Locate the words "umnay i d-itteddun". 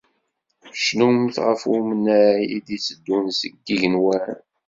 1.75-3.25